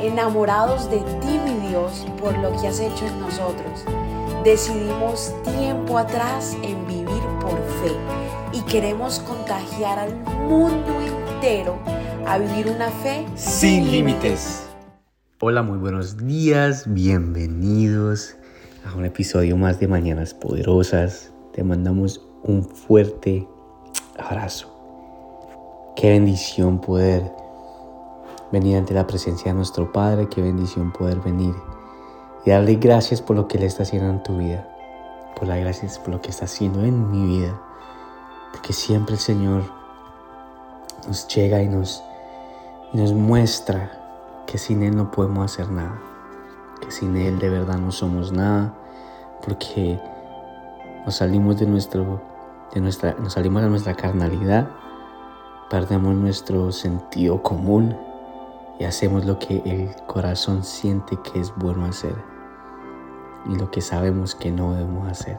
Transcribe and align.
enamorados 0.00 0.90
de 0.90 0.98
ti, 0.98 1.38
mi 1.44 1.68
Dios, 1.68 2.06
por 2.20 2.36
lo 2.38 2.50
que 2.60 2.68
has 2.68 2.80
hecho 2.80 3.06
en 3.06 3.20
nosotros. 3.20 3.84
Decidimos 4.44 5.34
tiempo 5.56 5.98
atrás 5.98 6.56
en 6.62 6.86
vivir 6.86 7.22
por 7.40 7.56
fe 7.82 7.92
y 8.52 8.60
queremos 8.62 9.18
contagiar 9.20 9.98
al 9.98 10.14
mundo 10.48 10.92
entero 11.00 11.78
a 12.26 12.38
vivir 12.38 12.68
una 12.68 12.90
fe 12.90 13.26
sin 13.34 13.90
límites. 13.90 14.68
Hola, 15.40 15.62
muy 15.62 15.78
buenos 15.78 16.16
días, 16.16 16.84
bienvenidos 16.86 18.36
a 18.86 18.96
un 18.96 19.04
episodio 19.04 19.56
más 19.56 19.80
de 19.80 19.88
Mañanas 19.88 20.32
Poderosas. 20.32 21.32
Te 21.52 21.64
mandamos 21.64 22.24
un 22.42 22.64
fuerte 22.64 23.46
abrazo. 24.18 24.72
Qué 25.96 26.10
bendición 26.10 26.80
poder 26.80 27.22
venir 28.52 28.76
ante 28.76 28.94
la 28.94 29.06
presencia 29.06 29.52
de 29.52 29.56
nuestro 29.56 29.92
Padre, 29.92 30.28
qué 30.28 30.42
bendición 30.42 30.92
poder 30.92 31.20
venir 31.20 31.54
y 32.44 32.50
darle 32.50 32.76
gracias 32.76 33.20
por 33.20 33.36
lo 33.36 33.48
que 33.48 33.58
Él 33.58 33.64
está 33.64 33.82
haciendo 33.82 34.08
en 34.08 34.22
tu 34.22 34.38
vida, 34.38 34.66
por 35.34 35.48
las 35.48 35.58
gracias 35.58 35.98
por 35.98 36.10
lo 36.10 36.20
que 36.20 36.30
está 36.30 36.44
haciendo 36.44 36.84
en 36.84 37.10
mi 37.10 37.38
vida, 37.38 37.60
porque 38.52 38.72
siempre 38.72 39.14
el 39.14 39.20
Señor 39.20 39.64
nos 41.06 41.26
llega 41.28 41.60
y 41.60 41.68
nos, 41.68 42.04
y 42.92 42.98
nos 42.98 43.12
muestra 43.12 44.44
que 44.46 44.58
sin 44.58 44.82
Él 44.84 44.96
no 44.96 45.10
podemos 45.10 45.52
hacer 45.52 45.70
nada, 45.70 45.98
que 46.80 46.90
sin 46.92 47.16
Él 47.16 47.40
de 47.40 47.50
verdad 47.50 47.78
no 47.78 47.90
somos 47.90 48.30
nada, 48.30 48.72
porque 49.44 50.00
nos 51.04 51.16
salimos 51.16 51.58
de 51.58 51.66
nuestro, 51.66 52.20
de 52.72 52.80
nuestra, 52.80 53.16
nos 53.18 53.32
salimos 53.32 53.62
de 53.62 53.70
nuestra 53.70 53.94
carnalidad, 53.94 54.68
perdemos 55.68 56.14
nuestro 56.14 56.70
sentido 56.70 57.42
común 57.42 58.05
y 58.78 58.84
hacemos 58.84 59.24
lo 59.24 59.38
que 59.38 59.62
el 59.64 59.90
corazón 60.06 60.64
siente 60.64 61.16
que 61.22 61.40
es 61.40 61.52
bueno 61.56 61.86
hacer 61.86 62.14
y 63.50 63.56
lo 63.56 63.70
que 63.70 63.80
sabemos 63.80 64.34
que 64.34 64.50
no 64.50 64.74
debemos 64.74 65.08
hacer. 65.08 65.38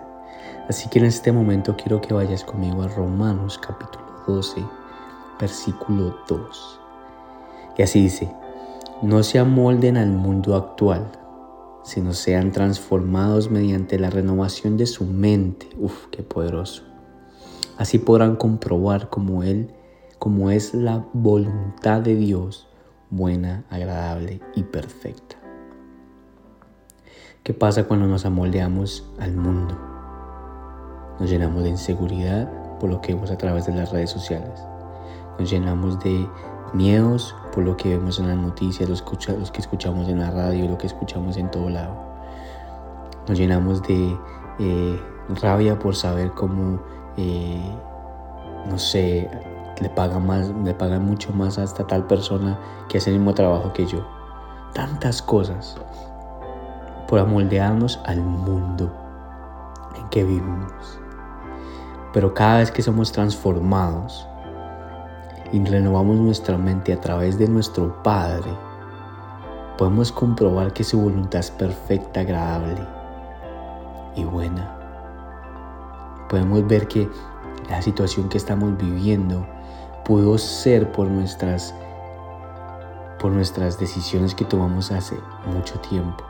Así 0.69 0.89
que 0.89 0.99
en 0.99 1.05
este 1.05 1.31
momento 1.31 1.75
quiero 1.77 2.01
que 2.01 2.13
vayas 2.13 2.43
conmigo 2.43 2.83
a 2.83 2.87
Romanos 2.87 3.57
capítulo 3.57 4.05
12, 4.27 4.63
versículo 5.39 6.17
2. 6.27 6.79
Y 7.77 7.81
así 7.81 8.01
dice, 8.01 8.31
no 9.01 9.21
se 9.23 9.39
amolden 9.39 9.97
al 9.97 10.09
mundo 10.09 10.55
actual, 10.55 11.11
sino 11.83 12.13
sean 12.13 12.51
transformados 12.51 13.49
mediante 13.51 13.99
la 13.99 14.09
renovación 14.09 14.77
de 14.77 14.87
su 14.87 15.05
mente. 15.05 15.69
Uf, 15.79 16.07
qué 16.11 16.23
poderoso. 16.23 16.83
Así 17.77 17.99
podrán 17.99 18.35
comprobar 18.35 19.09
cómo 19.09 19.43
Él, 19.43 19.71
cómo 20.17 20.49
es 20.49 20.73
la 20.73 21.05
voluntad 21.13 22.01
de 22.01 22.15
Dios, 22.15 22.67
buena, 23.09 23.63
agradable 23.69 24.41
y 24.55 24.63
perfecta. 24.63 25.35
¿Qué 27.43 27.53
pasa 27.53 27.85
cuando 27.85 28.07
nos 28.07 28.25
amoldeamos 28.25 29.09
al 29.19 29.35
mundo? 29.35 29.77
Nos 31.19 31.29
llenamos 31.29 31.63
de 31.63 31.69
inseguridad 31.69 32.51
por 32.79 32.89
lo 32.89 33.01
que 33.01 33.13
vemos 33.13 33.31
a 33.31 33.37
través 33.37 33.65
de 33.65 33.73
las 33.73 33.91
redes 33.91 34.09
sociales. 34.09 34.59
Nos 35.39 35.49
llenamos 35.49 35.99
de 35.99 36.27
miedos 36.73 37.35
por 37.53 37.63
lo 37.63 37.77
que 37.77 37.89
vemos 37.89 38.19
en 38.19 38.27
las 38.27 38.37
noticias, 38.37 38.89
los, 38.89 39.01
que 39.01 39.61
escuchamos 39.61 40.09
en 40.09 40.19
la 40.19 40.31
radio, 40.31 40.67
lo 40.67 40.77
que 40.77 40.87
escuchamos 40.87 41.37
en 41.37 41.49
todo 41.49 41.69
lado. 41.69 41.95
Nos 43.27 43.37
llenamos 43.37 43.81
de 43.83 44.17
eh, 44.59 45.01
rabia 45.41 45.79
por 45.79 45.95
saber 45.95 46.31
cómo, 46.31 46.81
eh, 47.17 47.75
no 48.69 48.77
sé, 48.77 49.29
le 49.79 49.89
pagan, 49.89 50.25
más, 50.25 50.49
le 50.63 50.73
pagan 50.73 51.05
mucho 51.05 51.31
más 51.33 51.57
a 51.57 51.63
esta 51.63 51.85
tal 51.85 52.05
persona 52.07 52.57
que 52.89 52.97
hace 52.97 53.11
el 53.11 53.17
mismo 53.17 53.33
trabajo 53.33 53.73
que 53.73 53.85
yo. 53.85 54.05
Tantas 54.73 55.21
cosas 55.21 55.77
por 57.07 57.19
amoldearnos 57.19 57.99
al 58.05 58.21
mundo 58.21 58.91
en 59.95 60.07
que 60.09 60.23
vivimos. 60.23 60.99
Pero 62.13 62.33
cada 62.33 62.59
vez 62.59 62.71
que 62.71 62.81
somos 62.81 63.11
transformados 63.11 64.27
y 65.51 65.63
renovamos 65.63 66.17
nuestra 66.17 66.57
mente 66.57 66.93
a 66.93 66.99
través 66.99 67.37
de 67.37 67.47
nuestro 67.47 68.01
Padre, 68.03 68.49
podemos 69.77 70.11
comprobar 70.11 70.73
que 70.73 70.83
su 70.83 70.99
voluntad 70.99 71.39
es 71.39 71.51
perfecta, 71.51 72.21
agradable 72.21 72.81
y 74.15 74.23
buena. 74.23 74.73
Podemos 76.29 76.67
ver 76.67 76.87
que 76.87 77.09
la 77.69 77.81
situación 77.81 78.27
que 78.29 78.37
estamos 78.37 78.75
viviendo 78.77 79.45
pudo 80.07 80.37
ser 80.37 80.89
por 80.93 81.09
nuestras 81.09 81.75
por 83.19 83.31
nuestras 83.31 83.77
decisiones 83.77 84.33
que 84.33 84.45
tomamos 84.45 84.91
hace 84.91 85.15
mucho 85.53 85.79
tiempo. 85.79 86.23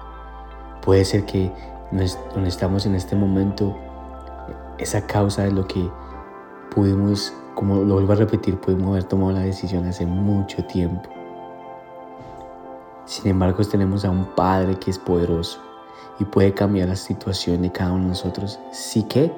Puede 0.81 1.05
ser 1.05 1.25
que 1.25 1.51
donde 1.91 2.49
estamos 2.49 2.85
en 2.85 2.95
este 2.95 3.15
momento, 3.15 3.77
esa 4.79 5.05
causa 5.05 5.43
de 5.43 5.51
lo 5.51 5.67
que 5.67 5.87
pudimos, 6.73 7.33
como 7.55 7.83
lo 7.83 7.95
vuelvo 7.95 8.13
a 8.13 8.15
repetir, 8.15 8.59
pudimos 8.59 8.89
haber 8.91 9.03
tomado 9.03 9.33
la 9.33 9.41
decisión 9.41 9.85
hace 9.85 10.05
mucho 10.05 10.63
tiempo. 10.65 11.09
Sin 13.05 13.29
embargo, 13.29 13.63
tenemos 13.63 14.05
a 14.05 14.09
un 14.09 14.25
Padre 14.33 14.75
que 14.79 14.91
es 14.91 14.97
poderoso 14.97 15.61
y 16.19 16.25
puede 16.25 16.53
cambiar 16.53 16.87
la 16.87 16.95
situación 16.95 17.61
de 17.61 17.71
cada 17.71 17.91
uno 17.91 18.03
de 18.03 18.09
nosotros. 18.09 18.59
Sí 18.71 19.03
que, 19.03 19.31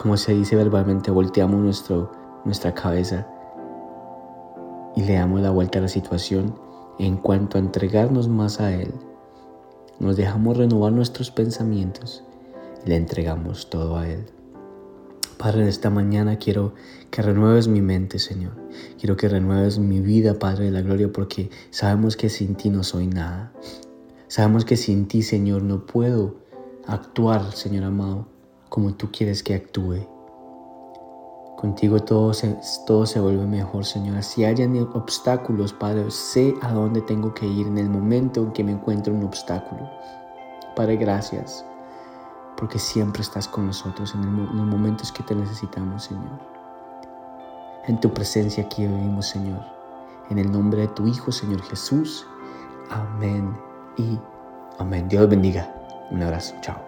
como 0.00 0.16
se 0.16 0.32
dice 0.32 0.54
verbalmente, 0.54 1.10
volteamos 1.10 1.82
nuestra 2.44 2.72
cabeza 2.72 3.26
y 4.94 5.02
le 5.02 5.14
damos 5.14 5.40
la 5.40 5.50
vuelta 5.50 5.80
a 5.80 5.82
la 5.82 5.88
situación 5.88 6.54
en 7.00 7.16
cuanto 7.16 7.58
a 7.58 7.60
entregarnos 7.60 8.28
más 8.28 8.60
a 8.60 8.72
Él, 8.72 8.92
nos 9.98 10.16
dejamos 10.16 10.56
renovar 10.56 10.92
nuestros 10.92 11.32
pensamientos 11.32 12.22
y 12.86 12.90
le 12.90 12.94
entregamos 12.94 13.70
todo 13.70 13.96
a 13.96 14.08
Él. 14.08 14.26
Padre, 15.36 15.62
en 15.62 15.68
esta 15.68 15.90
mañana 15.90 16.38
quiero 16.38 16.74
que 17.10 17.22
renueves 17.22 17.66
mi 17.66 17.80
mente, 17.80 18.20
Señor. 18.20 18.52
Quiero 19.00 19.16
que 19.16 19.28
renueves 19.28 19.80
mi 19.80 19.98
vida, 19.98 20.38
Padre 20.38 20.66
de 20.66 20.70
la 20.70 20.82
Gloria, 20.82 21.12
porque 21.12 21.50
sabemos 21.70 22.16
que 22.16 22.28
sin 22.28 22.54
ti 22.54 22.70
no 22.70 22.84
soy 22.84 23.08
nada. 23.08 23.52
Sabemos 24.28 24.64
que 24.64 24.76
sin 24.76 25.08
ti, 25.08 25.22
Señor, 25.22 25.62
no 25.62 25.86
puedo 25.86 26.36
actuar, 26.86 27.50
Señor 27.50 27.82
amado, 27.82 28.37
como 28.68 28.94
tú 28.94 29.10
quieres 29.10 29.42
que 29.42 29.54
actúe. 29.54 30.06
Contigo 31.56 31.98
todo 31.98 32.32
se, 32.34 32.56
todo 32.86 33.04
se 33.04 33.18
vuelve 33.18 33.44
mejor, 33.44 33.84
Señor. 33.84 34.22
Si 34.22 34.44
hayan 34.44 34.76
obstáculos, 34.94 35.72
Padre, 35.72 36.10
sé 36.10 36.54
a 36.62 36.72
dónde 36.72 37.00
tengo 37.02 37.34
que 37.34 37.46
ir 37.46 37.66
en 37.66 37.78
el 37.78 37.90
momento 37.90 38.42
en 38.42 38.52
que 38.52 38.62
me 38.62 38.72
encuentro 38.72 39.12
un 39.12 39.24
obstáculo. 39.24 39.90
Padre, 40.76 40.96
gracias, 40.96 41.64
porque 42.56 42.78
siempre 42.78 43.22
estás 43.22 43.48
con 43.48 43.66
nosotros 43.66 44.14
en, 44.14 44.22
en 44.22 44.56
los 44.56 44.66
momentos 44.66 45.10
que 45.10 45.24
te 45.24 45.34
necesitamos, 45.34 46.04
Señor. 46.04 46.38
En 47.88 47.98
tu 47.98 48.12
presencia 48.12 48.62
aquí 48.62 48.86
vivimos, 48.86 49.26
Señor. 49.26 49.62
En 50.30 50.38
el 50.38 50.52
nombre 50.52 50.82
de 50.82 50.88
tu 50.88 51.06
Hijo, 51.06 51.32
Señor 51.32 51.62
Jesús. 51.62 52.26
Amén 52.90 53.52
y 53.96 54.18
amén. 54.78 55.08
Dios 55.08 55.28
bendiga. 55.28 55.74
Un 56.10 56.22
abrazo. 56.22 56.54
Chao. 56.60 56.87